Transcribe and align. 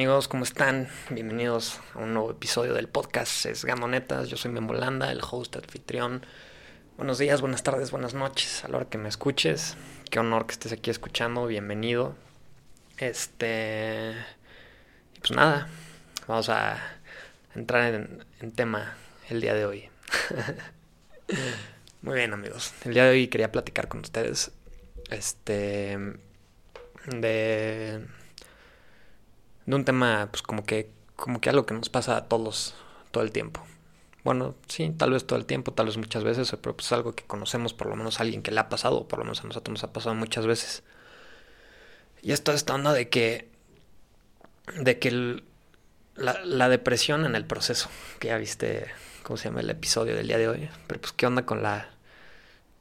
amigos? 0.00 0.28
¿Cómo 0.28 0.44
están? 0.44 0.88
Bienvenidos 1.10 1.78
a 1.92 1.98
un 1.98 2.14
nuevo 2.14 2.30
episodio 2.30 2.72
del 2.72 2.88
podcast 2.88 3.44
Es 3.44 3.66
Gamonetas. 3.66 4.30
Yo 4.30 4.38
soy 4.38 4.50
Memolanda, 4.50 5.12
el 5.12 5.20
host 5.20 5.56
anfitrión. 5.56 6.24
Buenos 6.96 7.18
días, 7.18 7.42
buenas 7.42 7.62
tardes, 7.62 7.90
buenas 7.90 8.14
noches 8.14 8.64
a 8.64 8.68
la 8.68 8.78
hora 8.78 8.88
que 8.88 8.96
me 8.96 9.10
escuches. 9.10 9.76
Qué 10.10 10.18
honor 10.18 10.46
que 10.46 10.52
estés 10.52 10.72
aquí 10.72 10.88
escuchando, 10.88 11.46
bienvenido. 11.46 12.16
Este. 12.96 14.14
Pues 15.18 15.32
nada, 15.32 15.68
vamos 16.26 16.48
a 16.48 16.78
entrar 17.54 17.92
en, 17.92 18.24
en 18.40 18.52
tema 18.52 18.96
el 19.28 19.42
día 19.42 19.52
de 19.52 19.66
hoy. 19.66 19.90
Muy 22.00 22.14
bien, 22.14 22.32
amigos. 22.32 22.72
El 22.86 22.94
día 22.94 23.04
de 23.04 23.10
hoy 23.10 23.28
quería 23.28 23.52
platicar 23.52 23.88
con 23.88 24.00
ustedes. 24.00 24.50
Este. 25.10 25.98
De 27.04 28.06
de 29.70 29.76
un 29.76 29.84
tema, 29.84 30.28
pues 30.30 30.42
como 30.42 30.64
que, 30.64 30.90
como 31.16 31.40
que 31.40 31.50
algo 31.50 31.66
que 31.66 31.74
nos 31.74 31.88
pasa 31.88 32.16
a 32.16 32.24
todos 32.28 32.74
todo 33.10 33.24
el 33.24 33.32
tiempo. 33.32 33.64
Bueno, 34.24 34.54
sí, 34.68 34.90
tal 34.96 35.12
vez 35.12 35.26
todo 35.26 35.38
el 35.38 35.46
tiempo, 35.46 35.72
tal 35.72 35.86
vez 35.86 35.96
muchas 35.96 36.24
veces, 36.24 36.54
pero 36.60 36.76
pues 36.76 36.92
algo 36.92 37.14
que 37.14 37.24
conocemos, 37.24 37.72
por 37.72 37.88
lo 37.88 37.96
menos 37.96 38.20
a 38.20 38.22
alguien 38.22 38.42
que 38.42 38.50
le 38.50 38.60
ha 38.60 38.68
pasado, 38.68 38.98
o 38.98 39.08
por 39.08 39.18
lo 39.18 39.24
menos 39.24 39.40
a 39.40 39.44
nosotros 39.44 39.72
nos 39.72 39.84
ha 39.84 39.92
pasado 39.92 40.14
muchas 40.14 40.46
veces. 40.46 40.82
Y 42.22 42.32
esto 42.32 42.52
esta 42.52 42.74
onda 42.74 42.92
de 42.92 43.08
que, 43.08 43.48
de 44.76 44.98
que 44.98 45.42
la, 46.16 46.44
la, 46.44 46.68
depresión 46.68 47.24
en 47.24 47.34
el 47.34 47.46
proceso, 47.46 47.88
que 48.18 48.28
ya 48.28 48.36
viste, 48.36 48.88
¿cómo 49.22 49.38
se 49.38 49.48
llama 49.48 49.60
el 49.60 49.70
episodio 49.70 50.14
del 50.14 50.26
día 50.26 50.36
de 50.38 50.48
hoy? 50.48 50.68
Pero 50.86 51.00
pues, 51.00 51.12
¿qué 51.12 51.26
onda 51.26 51.46
con 51.46 51.62
la, 51.62 51.88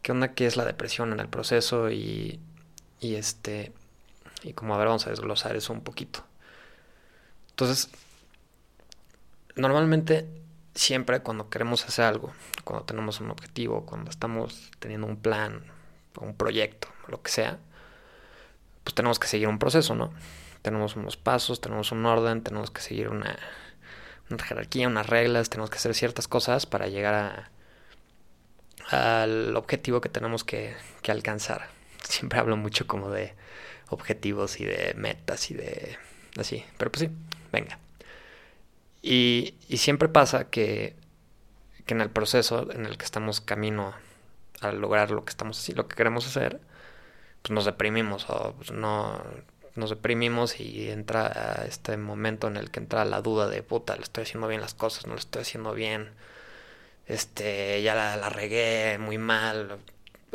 qué 0.01 0.11
onda 0.11 0.33
que 0.33 0.45
es 0.45 0.57
la 0.57 0.65
depresión 0.65 1.13
en 1.13 1.21
el 1.21 1.29
proceso? 1.29 1.89
Y, 1.89 2.41
y 2.99 3.15
este, 3.15 3.71
y 4.43 4.53
como 4.53 4.75
a 4.75 4.77
ver, 4.77 4.87
vamos 4.87 5.07
a 5.07 5.09
desglosar 5.09 5.55
eso 5.55 5.71
un 5.71 5.81
poquito. 5.81 6.25
Entonces, 7.59 7.89
normalmente 9.57 10.29
siempre 10.75 11.19
cuando 11.19 11.49
queremos 11.49 11.85
hacer 11.85 12.05
algo, 12.05 12.31
cuando 12.63 12.85
tenemos 12.85 13.19
un 13.19 13.31
objetivo, 13.31 13.85
cuando 13.85 14.09
estamos 14.09 14.71
teniendo 14.79 15.07
un 15.07 15.17
plan, 15.17 15.65
un 16.21 16.37
proyecto, 16.37 16.87
lo 17.09 17.21
que 17.21 17.29
sea, 17.29 17.59
pues 18.85 18.95
tenemos 18.95 19.19
que 19.19 19.27
seguir 19.27 19.49
un 19.49 19.59
proceso, 19.59 19.93
¿no? 19.93 20.13
Tenemos 20.61 20.95
unos 20.95 21.17
pasos, 21.17 21.59
tenemos 21.59 21.91
un 21.91 22.05
orden, 22.05 22.43
tenemos 22.43 22.71
que 22.71 22.79
seguir 22.79 23.09
una, 23.09 23.37
jerarquía, 24.41 24.87
unas 24.87 25.07
reglas, 25.07 25.49
tenemos 25.49 25.69
que 25.69 25.79
hacer 25.79 25.93
ciertas 25.95 26.29
cosas 26.29 26.65
para 26.65 26.87
llegar 26.87 27.13
a, 28.87 29.17
al 29.17 29.57
objetivo 29.57 29.99
que 29.99 30.07
tenemos 30.07 30.45
que, 30.45 30.77
que 31.01 31.11
alcanzar. 31.11 31.67
Siempre 32.07 32.39
hablo 32.39 32.55
mucho 32.55 32.87
como 32.87 33.09
de 33.09 33.35
objetivos 33.89 34.61
y 34.61 34.63
de 34.63 34.93
metas 34.95 35.51
y 35.51 35.55
de 35.55 35.97
así, 36.37 36.63
pero 36.77 36.89
pues 36.89 37.09
sí, 37.09 37.11
venga. 37.51 37.79
Y, 39.01 39.55
y 39.67 39.77
siempre 39.77 40.09
pasa 40.09 40.49
que, 40.49 40.95
que, 41.85 41.93
en 41.93 42.01
el 42.01 42.09
proceso 42.09 42.71
en 42.71 42.85
el 42.85 42.97
que 42.97 43.05
estamos 43.05 43.41
camino 43.41 43.93
a 44.61 44.71
lograr 44.71 45.11
lo 45.11 45.23
que 45.23 45.29
estamos 45.29 45.69
lo 45.69 45.87
que 45.87 45.95
queremos 45.95 46.27
hacer, 46.27 46.59
pues 47.41 47.51
nos 47.51 47.65
deprimimos 47.65 48.29
o 48.29 48.53
pues 48.57 48.71
no 48.71 49.23
nos 49.75 49.89
deprimimos 49.89 50.59
y 50.59 50.89
entra 50.89 51.63
este 51.67 51.97
momento 51.97 52.47
en 52.47 52.57
el 52.57 52.71
que 52.71 52.79
entra 52.79 53.05
la 53.05 53.21
duda 53.21 53.47
de 53.47 53.63
puta, 53.63 53.95
le 53.95 54.03
estoy 54.03 54.23
haciendo 54.23 54.47
bien 54.47 54.61
las 54.61 54.73
cosas, 54.73 55.07
no 55.07 55.13
le 55.13 55.19
estoy 55.19 55.43
haciendo 55.43 55.73
bien, 55.73 56.09
este, 57.07 57.81
ya 57.81 57.95
la, 57.95 58.29
regué 58.29 58.97
muy 58.99 59.17
mal, 59.17 59.79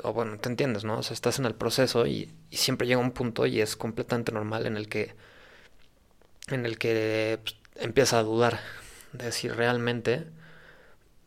o 0.02 0.12
bueno, 0.12 0.38
te 0.38 0.48
entiendes, 0.48 0.84
¿no? 0.84 0.98
O 0.98 1.02
sea, 1.02 1.14
estás 1.14 1.38
en 1.38 1.46
el 1.46 1.54
proceso 1.54 2.06
y 2.06 2.32
siempre 2.50 2.86
llega 2.86 3.00
un 3.00 3.12
punto 3.12 3.46
y 3.46 3.60
es 3.60 3.76
completamente 3.76 4.32
normal 4.32 4.66
en 4.66 4.76
el 4.76 4.88
que 4.88 5.14
en 6.48 6.66
el 6.66 6.78
que 6.78 7.38
pues, 7.42 7.56
empieza 7.76 8.18
a 8.18 8.22
dudar 8.22 8.60
de 9.12 9.32
si 9.32 9.48
realmente 9.48 10.26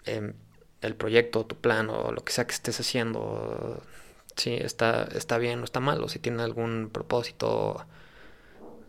eh, 0.06 0.34
el 0.82 0.96
proyecto, 0.96 1.46
tu 1.46 1.56
plan 1.56 1.90
o 1.90 2.12
lo 2.12 2.24
que 2.24 2.34
sea 2.34 2.46
que 2.46 2.54
estés 2.54 2.80
haciendo, 2.80 3.82
si 4.36 4.54
está, 4.54 5.08
está 5.16 5.38
bien 5.38 5.62
o 5.62 5.64
está 5.64 5.80
mal, 5.80 6.04
o 6.04 6.10
si 6.10 6.20
tiene 6.20 6.44
algún 6.44 6.90
propósito. 6.92 7.86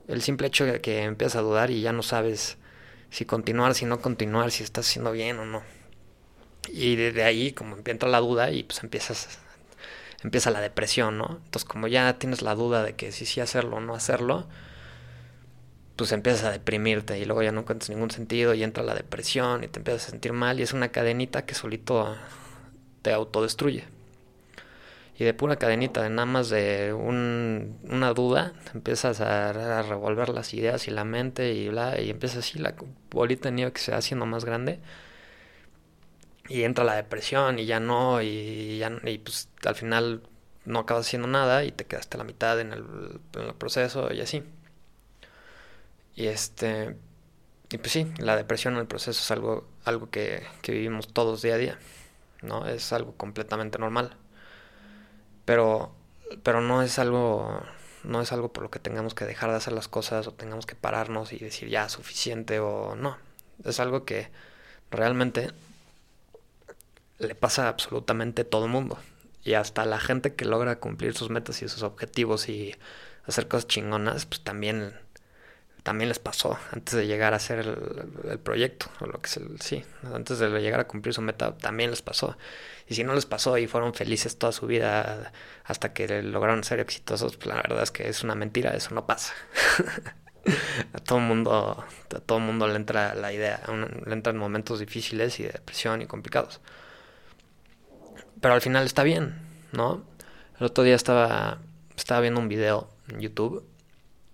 El 0.07 0.23
simple 0.23 0.49
hecho 0.49 0.65
de 0.65 0.81
que 0.81 1.03
empiezas 1.05 1.37
a 1.37 1.43
dudar 1.43 1.71
y 1.71 1.81
ya 1.81 1.93
no 1.93 2.03
sabes 2.03 2.57
si 3.11 3.25
continuar, 3.25 3.75
si 3.75 3.85
no 3.87 4.01
continuar, 4.01 4.51
si 4.51 4.65
estás 4.65 4.89
haciendo 4.89 5.13
bien 5.13 5.39
o 5.39 5.47
no. 5.47 5.63
Y 6.69 6.97
desde 6.97 7.25
ahí 7.25 7.53
como 7.53 7.77
empieza 7.77 8.07
la 8.07 8.21
duda 8.21 8.51
y 8.51 8.63
pues 8.65 8.83
empiezas 8.83 9.39
empieza 10.23 10.51
la 10.51 10.61
depresión, 10.61 11.19
¿no? 11.19 11.41
Entonces 11.45 11.65
como 11.65 11.89
ya 11.89 12.19
tienes 12.19 12.43
la 12.43 12.55
duda 12.55 12.83
de 12.83 12.95
que 12.97 13.13
si 13.13 13.27
sí 13.27 13.41
hacerlo 13.41 13.77
o 13.77 13.81
no 13.81 13.95
hacerlo, 13.95 14.47
pues 15.99 16.13
empiezas 16.13 16.45
a 16.45 16.53
deprimirte 16.53 17.19
y 17.19 17.25
luego 17.25 17.43
ya 17.43 17.51
no 17.51 17.63
encuentras 17.63 17.91
ningún 17.91 18.13
sentido 18.13 18.55
y 18.55 18.63
entra 18.63 18.85
la 18.85 18.95
depresión 18.95 19.65
y 19.65 19.69
te 19.69 19.81
empiezas 19.81 20.07
a 20.07 20.11
sentir 20.13 20.33
mal 20.33 20.61
y 20.61 20.63
es 20.63 20.73
una 20.73 20.91
cadenita 20.91 21.45
que 21.45 21.55
solito 21.55 22.17
te 23.03 23.13
autodestruye. 23.13 23.85
Y 25.19 25.25
de 25.25 25.35
pura 25.35 25.57
cadenita, 25.57 26.03
de 26.03 26.11
nada 26.11 26.27
más 26.27 26.51
de 26.51 26.93
un, 26.93 27.79
una 27.83 28.13
duda, 28.15 28.53
empiezas 28.75 29.21
a, 29.21 29.51
a, 29.51 29.83
revolver 29.83 30.29
las 30.29 30.55
ideas 30.55 30.87
y 30.87 30.93
la 30.93 31.03
mente 31.05 31.53
y 31.55 31.69
bla, 31.69 32.01
y 32.01 32.11
empieza 32.11 32.39
así 32.39 32.61
la 32.61 32.75
bolita 33.11 33.49
de 33.49 33.57
nieve 33.57 33.73
que 33.73 33.81
se 33.81 33.91
va 33.91 33.99
haciendo 33.99 34.27
más 34.27 34.45
grande. 34.45 34.79
Y 36.49 36.63
entra 36.63 36.85
la 36.85 36.95
depresión 36.95 37.59
y 37.59 37.67
ya 37.67 37.81
no, 37.81 38.23
y, 38.23 38.79
ya, 38.79 38.93
y 39.05 39.19
pues 39.19 39.49
al 39.65 39.75
final 39.75 40.23
no 40.65 40.81
acabas 40.81 41.07
haciendo 41.07 41.29
nada 41.29 41.65
y 41.65 41.73
te 41.73 41.87
quedaste 41.87 42.17
a 42.17 42.19
la 42.19 42.25
mitad 42.25 42.61
en 42.61 42.73
el, 42.73 42.85
en 43.35 43.43
el 43.43 43.55
proceso 43.55 44.13
y 44.13 44.21
así. 44.21 44.45
Y 46.19 46.27
este. 46.27 46.97
Y 47.71 47.79
pues 47.79 47.93
sí, 47.93 48.13
la 48.19 48.35
depresión 48.35 48.75
en 48.75 48.81
el 48.81 48.89
proceso 48.89 49.21
es 49.23 49.31
algo, 49.31 49.69
algo 49.85 50.11
que, 50.11 50.43
que 50.63 50.73
vivimos 50.73 51.07
todos 51.07 51.43
día 51.43 51.55
a 51.55 51.59
día. 51.59 51.79
¿No? 52.43 52.67
Es 52.67 52.93
algo 52.93 53.17
completamente 53.17 53.79
normal. 53.79 54.17
Pero. 55.45 55.95
Pero 56.43 56.61
no 56.61 56.83
es 56.83 56.99
algo. 56.99 57.63
No 58.03 58.21
es 58.21 58.33
algo 58.33 58.53
por 58.53 58.65
lo 58.65 58.71
que 58.71 58.81
tengamos 58.81 59.15
que 59.15 59.27
dejar 59.27 59.51
de 59.51 59.57
hacer 59.57 59.73
las 59.73 59.87
cosas 59.87 60.27
o 60.27 60.35
tengamos 60.35 60.67
que 60.67 60.75
pararnos 60.75 61.33
y 61.33 61.39
decir 61.39 61.69
ya 61.69 61.89
suficiente 61.89 62.59
o 62.59 62.97
no. 62.97 63.17
Es 63.65 63.79
algo 63.79 64.05
que 64.05 64.29
realmente 64.91 65.53
le 67.19 67.37
pasa 67.37 67.67
a 67.67 67.69
absolutamente 67.69 68.43
todo 68.43 68.65
el 68.65 68.73
mundo. 68.73 68.99
Y 69.45 69.55
hasta 69.55 69.85
la 69.85 70.01
gente 70.01 70.35
que 70.35 70.47
logra 70.47 70.81
cumplir 70.81 71.15
sus 71.15 71.31
metas 71.31 71.63
y 71.63 71.69
sus 71.69 71.85
objetivos 71.85 72.49
y 72.49 72.75
hacer 73.25 73.47
cosas 73.47 73.69
chingonas, 73.69 74.27
pues 74.27 74.43
también 74.43 74.95
también 75.83 76.09
les 76.09 76.19
pasó 76.19 76.59
antes 76.73 76.95
de 76.95 77.07
llegar 77.07 77.33
a 77.33 77.37
hacer 77.37 77.61
el, 77.61 78.39
proyecto, 78.39 78.87
o 79.01 79.07
lo 79.07 79.21
que 79.21 79.29
se, 79.29 79.41
sí, 79.61 79.85
antes 80.13 80.39
de 80.39 80.49
llegar 80.61 80.81
a 80.81 80.87
cumplir 80.87 81.15
su 81.15 81.23
meta, 81.23 81.57
también 81.57 81.91
les 81.91 82.03
pasó. 82.03 82.37
Y 82.89 82.95
si 82.95 83.05
no 83.05 83.15
les 83.15 83.27
pasó 83.27 83.59
y 83.59 83.67
fueron 83.67 83.95
felices 83.95 84.39
toda 84.39 84.53
su 84.53 84.67
vida 84.67 85.33
hasta 85.65 85.93
que 85.93 86.23
lograron 86.23 86.65
ser 86.65 86.81
exitosos, 86.81 87.37
pues 87.37 87.49
la 87.49 87.57
verdad 87.57 87.83
es 87.83 87.91
que 87.91 88.09
es 88.09 88.23
una 88.25 88.35
mentira, 88.35 88.71
eso 88.75 88.95
no 88.95 89.07
pasa. 89.07 89.35
a 90.93 90.99
todo 90.99 91.21
mundo, 91.21 91.85
a 92.15 92.21
todo 92.21 92.41
mundo 92.41 92.67
le 92.67 92.77
entra 92.77 93.15
la 93.15 93.33
idea, 93.33 93.61
le 94.07 94.13
entran 94.13 94.37
momentos 94.37 94.81
difíciles 94.81 95.39
y 95.41 95.45
de 95.45 95.51
depresión 95.51 96.03
y 96.03 96.07
complicados. 96.07 96.61
Pero 98.41 98.55
al 98.55 98.61
final 98.61 98.87
está 98.87 99.03
bien, 99.03 99.35
¿no? 99.73 100.05
El 100.59 100.67
otro 100.67 100.85
día 100.85 100.95
estaba, 100.95 101.59
estaba 101.97 102.21
viendo 102.21 102.41
un 102.41 102.49
video 102.49 102.89
en 103.09 103.21
YouTube 103.21 103.68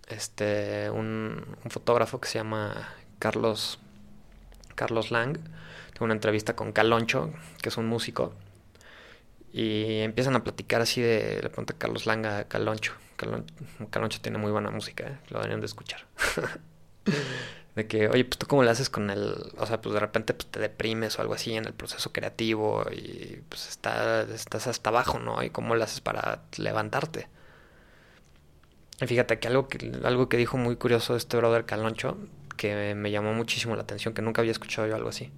este, 0.09 0.91
un, 0.91 1.57
un, 1.65 1.71
fotógrafo 1.71 2.21
que 2.21 2.29
se 2.29 2.39
llama 2.39 2.95
Carlos, 3.19 3.79
Carlos 4.75 5.11
Lang. 5.11 5.39
Tengo 5.93 6.05
una 6.05 6.15
entrevista 6.15 6.57
con 6.57 6.73
Caloncho, 6.73 7.33
que 7.63 7.69
es 7.69 7.77
un 7.77 7.87
músico. 7.87 8.35
Y 9.53 10.01
empiezan 10.01 10.35
a 10.35 10.43
platicar 10.43 10.81
así 10.81 11.01
de, 11.01 11.41
le 11.43 11.49
pregunta 11.49 11.75
Carlos 11.79 12.07
Lang 12.07 12.27
a 12.27 12.45
Caloncho. 12.49 12.95
Caloncho, 13.91 14.21
tiene 14.21 14.39
muy 14.39 14.51
buena 14.51 14.71
música, 14.71 15.05
¿eh? 15.07 15.19
lo 15.29 15.39
deberían 15.39 15.61
de 15.61 15.67
escuchar. 15.67 16.05
de 17.75 17.87
que, 17.87 18.09
oye, 18.09 18.25
pues 18.25 18.39
tú 18.39 18.47
cómo 18.47 18.63
le 18.63 18.71
haces 18.71 18.91
con 18.91 19.11
el, 19.11 19.53
o 19.57 19.67
sea, 19.67 19.81
pues 19.81 19.95
de 19.95 20.01
repente 20.01 20.35
pues, 20.35 20.51
te 20.51 20.61
deprimes 20.61 21.19
o 21.19 21.23
algo 21.23 21.35
así 21.35 21.55
en 21.55 21.65
el 21.65 21.73
proceso 21.73 22.13
creativo 22.13 22.85
y 22.91 23.43
pues 23.49 23.69
está, 23.69 24.23
estás 24.23 24.67
hasta 24.67 24.91
abajo, 24.91 25.19
¿no? 25.19 25.43
Y 25.43 25.51
cómo 25.51 25.77
le 25.77 25.85
haces 25.85 26.01
para 26.01 26.43
levantarte. 26.57 27.29
Fíjate 29.07 29.39
que 29.39 29.49
algo 29.49 29.69
que, 29.69 29.93
algo 30.05 30.29
que 30.29 30.37
dijo 30.37 30.57
muy 30.57 30.77
curioso 30.77 31.17
este 31.17 31.37
brother 31.37 31.65
Caloncho, 31.67 32.17
que 32.57 32.95
me 32.95 33.11
llamó 33.11 33.35
muchísimo 33.35 33.77
la 33.77 33.83
atención, 33.83 34.15
que 34.15 34.23
nunca 34.23 34.41
había 34.41 34.53
escuchado 34.53 34.87
yo 34.89 34.95
algo 34.95 35.09
así. 35.09 35.33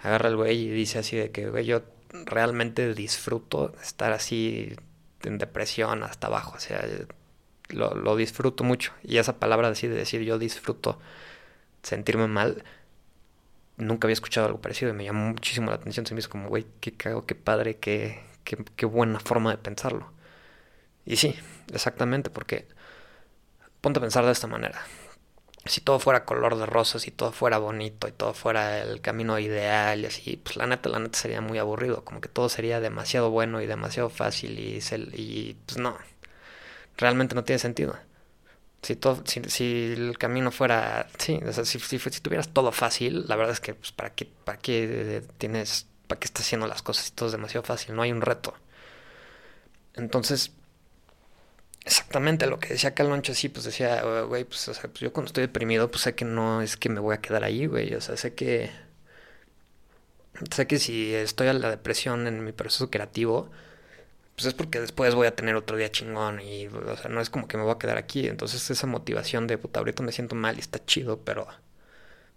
Agarra 0.00 0.28
el 0.28 0.36
güey 0.36 0.58
y 0.58 0.68
dice 0.70 0.98
así 0.98 1.16
de 1.16 1.30
que, 1.30 1.64
yo 1.64 1.82
realmente 2.24 2.94
disfruto 2.94 3.74
estar 3.82 4.12
así 4.12 4.74
en 5.22 5.38
depresión 5.38 6.02
hasta 6.04 6.28
abajo, 6.28 6.54
o 6.56 6.60
sea, 6.60 6.84
lo, 7.68 7.94
lo 7.94 8.16
disfruto 8.16 8.64
mucho. 8.64 8.92
Y 9.02 9.18
esa 9.18 9.38
palabra 9.38 9.68
así 9.68 9.88
de 9.88 9.96
decir 9.96 10.22
yo 10.22 10.38
disfruto 10.38 10.98
sentirme 11.82 12.28
mal, 12.28 12.62
nunca 13.76 14.06
había 14.06 14.14
escuchado 14.14 14.46
algo 14.46 14.60
parecido 14.60 14.90
y 14.90 14.94
me 14.94 15.04
llamó 15.04 15.28
muchísimo 15.28 15.70
la 15.70 15.76
atención. 15.76 16.06
Se 16.06 16.14
me 16.14 16.20
hizo 16.20 16.30
como, 16.30 16.48
güey, 16.48 16.66
qué 16.80 16.92
cago, 16.92 17.26
qué 17.26 17.34
padre, 17.34 17.78
qué, 17.78 18.20
qué, 18.44 18.58
qué 18.76 18.86
buena 18.86 19.20
forma 19.20 19.50
de 19.50 19.58
pensarlo. 19.58 20.12
Y 21.06 21.16
sí, 21.16 21.34
exactamente, 21.72 22.30
porque 22.30 22.68
ponte 23.80 23.98
a 23.98 24.02
pensar 24.02 24.24
de 24.24 24.32
esta 24.32 24.46
manera. 24.46 24.82
si 25.66 25.80
todo 25.82 25.98
fuera 26.00 26.24
color 26.24 26.56
de 26.58 26.66
rosas 26.66 27.06
y 27.08 27.10
todo 27.10 27.32
fuera 27.32 27.58
bonito 27.58 28.08
y 28.08 28.12
todo 28.12 28.34
fuera 28.34 28.80
el 28.82 29.00
camino 29.02 29.38
ideal 29.38 30.00
y 30.00 30.06
así, 30.06 30.36
pues 30.38 30.56
la 30.56 30.66
neta, 30.66 30.88
la 30.88 30.98
neta 31.00 31.18
sería 31.18 31.40
muy 31.42 31.58
aburrido, 31.58 32.04
como 32.04 32.20
que 32.20 32.28
todo 32.28 32.48
sería 32.48 32.80
demasiado 32.80 33.30
bueno 33.30 33.60
y 33.62 33.66
demasiado 33.66 34.10
fácil 34.10 34.58
y, 34.58 34.80
y 35.14 35.54
pues 35.66 35.78
no, 35.78 35.98
realmente 36.98 37.34
no 37.34 37.44
tiene 37.44 37.58
sentido. 37.58 37.96
Si, 38.82 38.96
todo, 38.96 39.22
si, 39.26 39.92
el 39.92 40.18
camino 40.18 40.52
fuera, 40.52 41.08
sí, 41.18 41.40
o 41.46 41.52
sea, 41.52 41.64
si, 41.64 41.80
si, 41.80 41.98
tuvieras 42.20 42.48
todo 42.50 42.70
fácil, 42.72 43.26
la 43.28 43.36
verdad 43.36 43.52
es 43.52 43.60
que, 43.60 43.74
pues, 43.74 43.92
¿para 43.92 44.10
qué, 44.14 44.26
para 44.44 44.58
qué 44.58 45.22
tienes, 45.38 45.88
para 46.06 46.20
qué 46.20 46.26
estás 46.26 46.46
haciendo 46.46 46.66
las 46.68 46.82
cosas 46.82 47.06
si 47.06 47.12
todo 47.12 47.26
es 47.26 47.32
demasiado 47.32 47.64
fácil? 47.64 47.96
No 47.96 48.02
hay 48.02 48.12
un 48.12 48.20
reto. 48.20 48.54
Entonces, 49.94 50.52
exactamente 51.88 52.46
lo 52.46 52.60
que 52.60 52.68
decía 52.70 52.94
Caloncho, 52.94 53.34
sí, 53.34 53.48
pues 53.48 53.64
decía, 53.64 54.02
güey, 54.24 54.44
pues, 54.44 54.68
o 54.68 54.74
sea, 54.74 54.84
pues 54.84 55.00
yo 55.00 55.12
cuando 55.12 55.28
estoy 55.28 55.42
deprimido, 55.42 55.90
pues 55.90 56.02
sé 56.02 56.14
que 56.14 56.24
no 56.24 56.62
es 56.62 56.76
que 56.76 56.88
me 56.88 57.00
voy 57.00 57.14
a 57.14 57.20
quedar 57.20 57.44
ahí, 57.44 57.66
güey, 57.66 57.94
o 57.94 58.00
sea, 58.00 58.16
sé 58.16 58.34
que, 58.34 58.70
sé 60.54 60.66
que 60.66 60.78
si 60.78 61.14
estoy 61.14 61.48
a 61.48 61.52
la 61.52 61.70
depresión 61.70 62.26
en 62.26 62.44
mi 62.44 62.52
proceso 62.52 62.90
creativo, 62.90 63.50
pues 64.36 64.46
es 64.46 64.54
porque 64.54 64.80
después 64.80 65.14
voy 65.14 65.26
a 65.26 65.36
tener 65.36 65.56
otro 65.56 65.76
día 65.76 65.90
chingón 65.92 66.40
y, 66.40 66.68
o 66.68 66.96
sea, 66.96 67.10
no 67.10 67.20
es 67.20 67.30
como 67.30 67.48
que 67.48 67.56
me 67.58 67.64
voy 67.64 67.72
a 67.74 67.78
quedar 67.78 67.98
aquí, 67.98 68.28
entonces 68.28 68.70
esa 68.70 68.86
motivación 68.86 69.46
de, 69.46 69.58
puta, 69.58 69.80
ahorita 69.80 70.02
me 70.02 70.12
siento 70.12 70.34
mal 70.36 70.56
y 70.56 70.60
está 70.60 70.84
chido, 70.84 71.20
pero, 71.24 71.48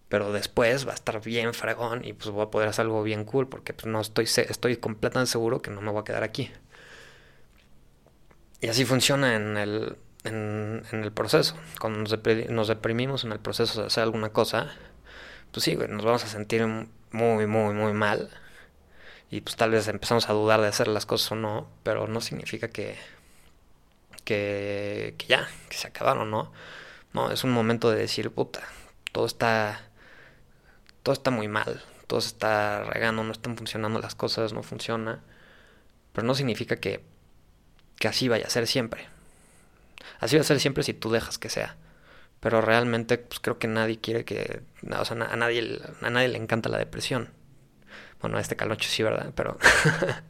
pero 0.09 0.31
después 0.33 0.87
va 0.87 0.91
a 0.91 0.95
estar 0.95 1.21
bien 1.23 1.53
fragón 1.53 2.05
y 2.05 2.13
pues 2.13 2.29
voy 2.31 2.43
a 2.43 2.51
poder 2.51 2.69
hacer 2.69 2.83
algo 2.85 3.03
bien 3.03 3.25
cool 3.25 3.47
porque 3.47 3.73
pues 3.73 3.87
no 3.87 4.01
estoy, 4.01 4.25
estoy 4.25 4.77
completamente 4.77 5.31
seguro 5.31 5.61
que 5.61 5.71
no 5.71 5.81
me 5.81 5.91
voy 5.91 6.01
a 6.01 6.03
quedar 6.03 6.23
aquí. 6.23 6.51
Y 8.61 8.67
así 8.67 8.85
funciona 8.85 9.35
en 9.35 9.57
el, 9.57 9.97
en, 10.23 10.83
el 10.91 11.11
proceso. 11.11 11.55
Cuando 11.79 11.99
nos, 11.99 12.67
deprimimos 12.67 13.23
en 13.23 13.31
el 13.31 13.39
proceso 13.39 13.81
de 13.81 13.87
hacer 13.87 14.03
alguna 14.03 14.29
cosa, 14.29 14.71
pues 15.51 15.63
sí, 15.63 15.75
güey, 15.75 15.87
nos 15.89 16.05
vamos 16.05 16.23
a 16.23 16.27
sentir 16.27 16.65
muy, 17.11 17.47
muy, 17.47 17.73
muy 17.73 17.93
mal. 17.93 18.29
Y 19.31 19.41
pues 19.41 19.55
tal 19.55 19.71
vez 19.71 19.87
empezamos 19.87 20.29
a 20.29 20.33
dudar 20.33 20.61
de 20.61 20.67
hacer 20.67 20.87
las 20.87 21.05
cosas 21.05 21.31
o 21.31 21.35
no, 21.35 21.67
pero 21.83 22.07
no 22.07 22.21
significa 22.21 22.67
que, 22.69 22.97
que, 24.25 25.15
que 25.17 25.25
ya, 25.27 25.49
que 25.69 25.77
se 25.77 25.87
acabaron, 25.87 26.29
¿no? 26.29 26.51
No, 27.13 27.31
es 27.31 27.43
un 27.43 27.51
momento 27.51 27.89
de 27.91 27.97
decir, 27.97 28.31
puta, 28.31 28.61
todo 29.11 29.25
está, 29.25 29.81
todo 31.03 31.13
está 31.13 31.31
muy 31.31 31.47
mal, 31.47 31.83
todo 32.07 32.21
se 32.21 32.27
está 32.29 32.83
regando, 32.83 33.23
no 33.23 33.31
están 33.31 33.57
funcionando 33.57 33.99
las 33.99 34.15
cosas, 34.15 34.53
no 34.53 34.63
funciona. 34.63 35.23
Pero 36.13 36.27
no 36.27 36.35
significa 36.35 36.77
que 36.77 37.03
que 38.01 38.07
así 38.07 38.27
vaya 38.27 38.47
a 38.47 38.49
ser 38.49 38.65
siempre. 38.65 39.07
Así 40.19 40.35
va 40.35 40.41
a 40.41 40.45
ser 40.45 40.59
siempre 40.59 40.83
si 40.83 40.93
tú 40.93 41.11
dejas 41.11 41.37
que 41.37 41.49
sea. 41.49 41.77
Pero 42.39 42.59
realmente, 42.59 43.19
pues 43.19 43.39
creo 43.39 43.59
que 43.59 43.67
nadie 43.67 43.99
quiere 43.99 44.25
que. 44.25 44.63
O 44.99 45.05
sea, 45.05 45.15
a 45.15 45.35
nadie, 45.35 45.79
a 46.01 46.09
nadie 46.09 46.27
le 46.27 46.39
encanta 46.39 46.67
la 46.67 46.79
depresión. 46.79 47.29
Bueno, 48.19 48.37
a 48.37 48.41
este 48.41 48.55
calocho 48.55 48.89
sí, 48.89 49.03
¿verdad? 49.03 49.31
Pero. 49.35 49.59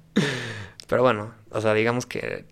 pero 0.88 1.02
bueno, 1.02 1.34
o 1.50 1.62
sea, 1.62 1.74
digamos 1.74 2.06
que 2.06 2.46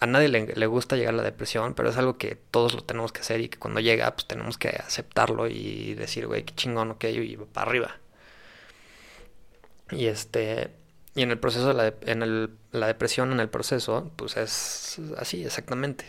a 0.00 0.06
nadie 0.06 0.28
le, 0.28 0.66
gusta 0.66 0.96
llegar 0.96 1.14
a 1.14 1.16
la 1.16 1.22
depresión, 1.22 1.72
pero 1.72 1.88
es 1.88 1.96
algo 1.96 2.18
que 2.18 2.34
todos 2.34 2.74
lo 2.74 2.84
tenemos 2.84 3.12
que 3.12 3.20
hacer 3.20 3.40
y 3.40 3.48
que 3.48 3.58
cuando 3.58 3.80
llega, 3.80 4.14
pues 4.14 4.26
tenemos 4.26 4.58
que 4.58 4.68
aceptarlo 4.68 5.48
y 5.48 5.94
decir, 5.94 6.26
güey, 6.26 6.44
qué 6.44 6.54
chingón, 6.54 6.90
ok, 6.90 7.04
y 7.04 7.36
para 7.38 7.70
arriba. 7.70 7.96
Y 9.90 10.06
este. 10.06 10.83
Y 11.14 11.22
en 11.22 11.30
el 11.30 11.38
proceso, 11.38 11.68
de 11.68 11.74
la, 11.74 11.94
en 12.02 12.22
el, 12.22 12.50
la 12.72 12.88
depresión 12.88 13.32
en 13.32 13.40
el 13.40 13.48
proceso, 13.48 14.10
pues 14.16 14.36
es 14.36 15.00
así, 15.16 15.44
exactamente. 15.44 16.04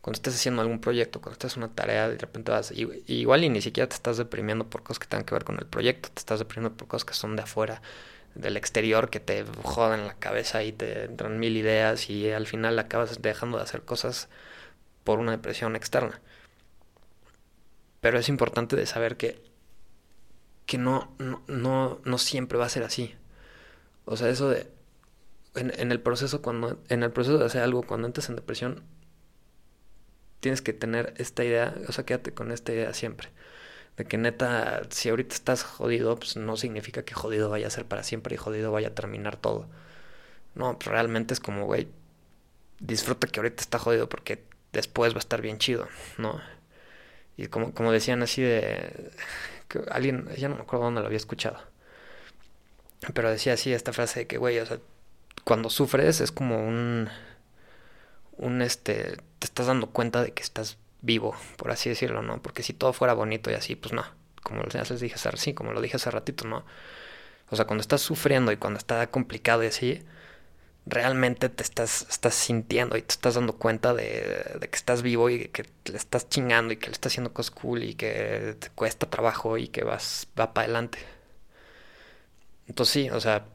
Cuando 0.00 0.16
estés 0.16 0.36
haciendo 0.36 0.62
algún 0.62 0.80
proyecto, 0.80 1.20
cuando 1.20 1.34
estés 1.34 1.56
una 1.56 1.68
tarea, 1.74 2.08
de 2.08 2.16
repente 2.16 2.50
vas, 2.50 2.72
igual 2.72 3.44
y 3.44 3.50
ni 3.50 3.60
siquiera 3.60 3.88
te 3.88 3.96
estás 3.96 4.16
deprimiendo 4.16 4.68
por 4.70 4.82
cosas 4.82 5.00
que 5.00 5.06
tengan 5.06 5.26
que 5.26 5.34
ver 5.34 5.44
con 5.44 5.58
el 5.58 5.66
proyecto, 5.66 6.08
te 6.14 6.20
estás 6.20 6.38
deprimiendo 6.38 6.76
por 6.76 6.88
cosas 6.88 7.04
que 7.04 7.14
son 7.14 7.36
de 7.36 7.42
afuera, 7.42 7.82
del 8.34 8.56
exterior, 8.56 9.10
que 9.10 9.20
te 9.20 9.44
jodan 9.62 10.06
la 10.06 10.14
cabeza 10.14 10.62
y 10.62 10.72
te 10.72 11.04
entran 11.04 11.38
mil 11.38 11.56
ideas 11.56 12.08
y 12.10 12.30
al 12.30 12.46
final 12.46 12.78
acabas 12.78 13.20
dejando 13.20 13.58
de 13.58 13.64
hacer 13.64 13.82
cosas 13.82 14.28
por 15.04 15.18
una 15.18 15.32
depresión 15.32 15.76
externa. 15.76 16.20
Pero 18.00 18.18
es 18.18 18.28
importante 18.28 18.76
de 18.76 18.86
saber 18.86 19.16
que, 19.16 19.42
que 20.66 20.78
no, 20.78 21.14
no, 21.18 21.42
no, 21.48 22.00
no 22.04 22.18
siempre 22.18 22.58
va 22.58 22.66
a 22.66 22.68
ser 22.68 22.84
así. 22.84 23.14
O 24.08 24.16
sea, 24.16 24.30
eso 24.30 24.48
de. 24.48 24.66
En, 25.54 25.92
el 25.92 26.00
proceso, 26.00 26.42
cuando. 26.42 26.82
En 26.88 27.02
el 27.02 27.12
proceso 27.12 27.38
de 27.38 27.44
hacer 27.46 27.62
algo, 27.62 27.82
cuando 27.82 28.06
entras 28.06 28.28
en 28.30 28.36
depresión, 28.36 28.82
tienes 30.40 30.62
que 30.62 30.72
tener 30.72 31.14
esta 31.18 31.44
idea. 31.44 31.74
O 31.88 31.92
sea, 31.92 32.04
quédate 32.06 32.32
con 32.32 32.50
esta 32.50 32.72
idea 32.72 32.94
siempre. 32.94 33.28
De 33.96 34.04
que 34.06 34.16
neta, 34.18 34.82
si 34.90 35.10
ahorita 35.10 35.34
estás 35.34 35.62
jodido, 35.64 36.16
pues 36.16 36.36
no 36.36 36.56
significa 36.56 37.04
que 37.04 37.14
jodido 37.14 37.50
vaya 37.50 37.66
a 37.66 37.70
ser 37.70 37.86
para 37.86 38.02
siempre 38.02 38.34
y 38.34 38.38
jodido 38.38 38.72
vaya 38.72 38.88
a 38.88 38.94
terminar 38.94 39.36
todo. 39.36 39.68
No, 40.54 40.78
pues 40.78 40.88
realmente 40.88 41.34
es 41.34 41.40
como, 41.40 41.66
güey, 41.66 41.88
disfruta 42.80 43.28
que 43.28 43.40
ahorita 43.40 43.62
está 43.62 43.78
jodido 43.78 44.08
porque 44.08 44.44
después 44.72 45.14
va 45.14 45.18
a 45.18 45.20
estar 45.20 45.42
bien 45.42 45.58
chido, 45.58 45.88
¿no? 46.18 46.40
Y 47.36 47.48
como, 47.48 47.74
como 47.74 47.92
decían 47.92 48.22
así 48.22 48.42
de... 48.42 49.12
Que 49.68 49.80
alguien, 49.90 50.28
ya 50.36 50.48
no 50.48 50.56
me 50.56 50.62
acuerdo 50.62 50.86
dónde 50.86 51.00
lo 51.02 51.06
había 51.08 51.18
escuchado 51.18 51.58
pero 53.14 53.30
decía 53.30 53.54
así 53.54 53.72
esta 53.72 53.92
frase 53.92 54.20
de 54.20 54.26
que, 54.26 54.38
güey, 54.38 54.58
o 54.58 54.66
sea, 54.66 54.78
cuando 55.44 55.70
sufres 55.70 56.20
es 56.20 56.32
como 56.32 56.66
un, 56.66 57.08
un, 58.36 58.62
este, 58.62 59.16
te 59.38 59.46
estás 59.46 59.66
dando 59.66 59.88
cuenta 59.88 60.22
de 60.22 60.32
que 60.32 60.42
estás 60.42 60.78
vivo, 61.00 61.36
por 61.56 61.70
así 61.70 61.88
decirlo, 61.88 62.22
¿no? 62.22 62.42
Porque 62.42 62.62
si 62.62 62.72
todo 62.72 62.92
fuera 62.92 63.14
bonito 63.14 63.50
y 63.50 63.54
así, 63.54 63.76
pues 63.76 63.92
no, 63.92 64.04
como 64.42 64.62
les 64.62 64.72
dije 65.00 65.14
hace, 65.14 65.36
sí, 65.36 65.54
como 65.54 65.72
lo 65.72 65.80
dije 65.80 65.96
hace 65.96 66.10
ratito, 66.10 66.46
¿no? 66.46 66.64
O 67.50 67.56
sea, 67.56 67.66
cuando 67.66 67.82
estás 67.82 68.02
sufriendo 68.02 68.52
y 68.52 68.56
cuando 68.56 68.78
está 68.78 69.06
complicado 69.10 69.64
y 69.64 69.68
así, 69.68 70.02
realmente 70.86 71.48
te 71.48 71.62
estás, 71.62 72.06
estás 72.10 72.34
sintiendo 72.34 72.96
y 72.96 73.02
te 73.02 73.12
estás 73.12 73.34
dando 73.34 73.54
cuenta 73.54 73.94
de, 73.94 74.56
de, 74.60 74.68
que 74.68 74.76
estás 74.76 75.02
vivo 75.02 75.30
y 75.30 75.48
que 75.48 75.64
le 75.86 75.96
estás 75.96 76.28
chingando 76.28 76.72
y 76.72 76.76
que 76.76 76.86
le 76.86 76.92
estás 76.92 77.12
haciendo 77.12 77.32
cosas 77.32 77.50
cool 77.52 77.82
y 77.82 77.94
que 77.94 78.56
te 78.58 78.70
cuesta 78.70 79.08
trabajo 79.08 79.58
y 79.58 79.68
que 79.68 79.84
vas, 79.84 80.28
va 80.38 80.52
para 80.54 80.64
adelante. 80.64 80.98
Entonces 82.68 82.92
sí, 82.92 83.10
o 83.10 83.20
sea, 83.20 83.46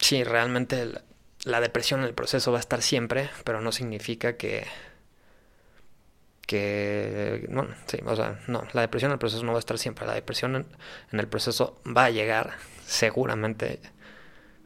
sí, 0.00 0.24
realmente 0.24 0.90
la, 1.44 1.60
depresión 1.60 2.00
en 2.00 2.06
el 2.06 2.14
proceso 2.14 2.52
va 2.52 2.58
a 2.58 2.60
estar 2.60 2.82
siempre, 2.82 3.30
pero 3.44 3.60
no 3.60 3.72
significa 3.72 4.36
que 4.36 4.66
que, 6.46 7.46
bueno, 7.50 7.74
sí, 7.86 7.98
o 8.04 8.14
sea, 8.16 8.40
no, 8.46 8.64
la 8.72 8.82
depresión 8.82 9.10
en 9.10 9.14
el 9.14 9.18
proceso 9.18 9.42
no 9.44 9.52
va 9.52 9.58
a 9.58 9.60
estar 9.60 9.78
siempre, 9.78 10.06
la 10.06 10.14
depresión 10.14 10.54
en, 11.12 11.20
el 11.20 11.28
proceso 11.28 11.80
va 11.84 12.04
a 12.06 12.10
llegar, 12.10 12.54
seguramente, 12.86 13.80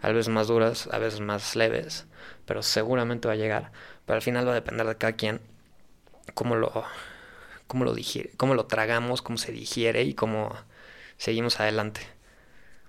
a 0.02 0.09
veces 0.11 0.28
más 0.28 0.49
duras, 0.49 0.88
a 0.92 0.99
veces 0.99 1.21
más 1.21 1.57
leves, 1.57 2.07
pero 2.47 2.62
seguramente 2.62 3.28
va 3.28 3.35
a 3.35 3.37
llegar, 3.37 3.73
pero 4.07 4.16
al 4.16 4.23
final 4.23 4.47
va 4.47 4.52
a 4.52 4.54
depender 4.57 4.87
de 4.87 4.97
cada 4.97 5.14
quien 5.14 5.40
cómo 6.35 6.57
lo, 6.57 6.85
cómo 7.66 7.85
lo 7.85 7.95
digiere, 7.95 8.30
cómo 8.37 8.54
lo 8.54 8.66
tragamos, 8.66 9.23
cómo 9.23 9.38
se 9.38 9.52
digiere 9.52 10.02
y 10.04 10.14
cómo 10.14 10.54
seguimos 11.16 11.61
adelante. 11.61 12.20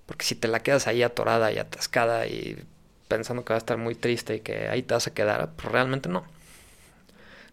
Porque 0.06 0.24
si 0.24 0.34
te 0.34 0.48
la 0.48 0.60
quedas 0.60 0.86
ahí 0.86 1.02
atorada 1.02 1.52
y 1.52 1.58
atascada 1.58 2.26
y 2.26 2.64
pensando 3.08 3.44
que 3.44 3.52
va 3.52 3.56
a 3.56 3.58
estar 3.58 3.78
muy 3.78 3.94
triste 3.94 4.36
y 4.36 4.40
que 4.40 4.68
ahí 4.68 4.82
te 4.82 4.94
vas 4.94 5.06
a 5.06 5.14
quedar, 5.14 5.50
pues 5.56 5.70
realmente 5.70 6.08
no. 6.08 6.24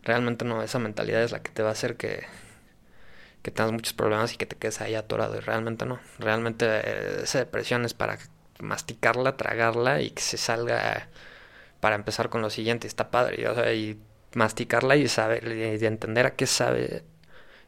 Realmente 0.04 0.46
no, 0.46 0.64
esa 0.64 0.80
mentalidad 0.80 1.24
es 1.24 1.32
la 1.32 1.42
que 1.42 1.52
te 1.52 1.62
va 1.62 1.70
a 1.70 1.74
hacer 1.74 1.98
que, 1.98 2.26
que 3.42 3.52
tengas 3.52 3.72
muchos 3.72 3.94
problemas 3.94 4.34
y 4.34 4.38
que 4.38 4.46
te 4.46 4.56
quedes 4.56 4.82
ahí 4.82 4.96
atorado. 4.96 5.38
Y 5.38 5.40
realmente 5.42 5.86
no. 5.86 6.00
Realmente 6.20 6.66
eh, 6.68 7.22
esa 7.24 7.40
depresión 7.40 7.86
es 7.86 7.94
para 7.94 8.18
masticarla, 8.60 9.38
tragarla 9.38 10.02
y 10.02 10.12
que 10.12 10.22
se 10.22 10.38
salga 10.38 11.08
para 11.80 11.96
empezar 11.96 12.30
con 12.30 12.42
lo 12.42 12.50
siguiente. 12.50 12.88
Está 12.88 13.12
padre. 13.12 13.48
O 13.50 13.56
sea, 13.56 13.74
y 13.74 14.00
masticarla 14.34 14.96
y 14.96 15.08
saber 15.08 15.48
y 15.48 15.86
entender 15.86 16.26
a 16.26 16.36
qué 16.36 16.46
sabe 16.48 17.04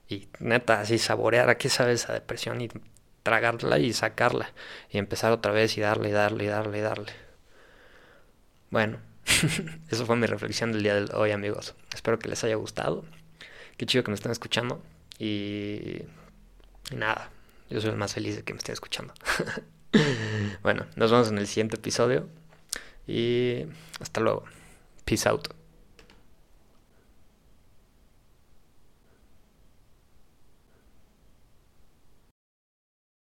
y 0.07 0.27
neta 0.39 0.81
así 0.81 0.97
saborear 0.97 1.50
a 1.50 1.57
qué 1.57 1.69
sabe 1.69 1.93
esa 1.93 2.13
depresión 2.13 2.61
y 2.61 2.69
tragarla 3.23 3.79
y 3.79 3.93
sacarla 3.93 4.51
y 4.89 4.97
empezar 4.97 5.31
otra 5.31 5.51
vez 5.51 5.77
y 5.77 5.81
darle 5.81 6.09
y 6.09 6.11
darle 6.11 6.45
y 6.45 6.47
darle 6.47 6.77
y 6.77 6.81
darle. 6.81 7.13
Bueno, 8.69 8.99
eso 9.89 10.05
fue 10.05 10.15
mi 10.15 10.27
reflexión 10.27 10.71
del 10.71 10.83
día 10.83 10.95
de 10.95 11.15
hoy 11.15 11.31
amigos. 11.31 11.75
Espero 11.93 12.19
que 12.19 12.29
les 12.29 12.43
haya 12.43 12.55
gustado. 12.55 13.05
Qué 13.77 13.85
chido 13.85 14.03
que 14.03 14.11
me 14.11 14.15
estén 14.15 14.31
escuchando 14.31 14.81
y, 15.17 16.03
y 16.91 16.95
nada, 16.95 17.29
yo 17.69 17.81
soy 17.81 17.91
el 17.91 17.97
más 17.97 18.13
feliz 18.13 18.35
de 18.35 18.43
que 18.43 18.53
me 18.53 18.57
estén 18.57 18.73
escuchando. 18.73 19.13
bueno, 20.63 20.85
nos 20.95 21.11
vemos 21.11 21.29
en 21.29 21.37
el 21.37 21.47
siguiente 21.47 21.77
episodio 21.77 22.27
y 23.07 23.65
hasta 23.99 24.21
luego. 24.21 24.45
Peace 25.05 25.27
out. 25.27 25.61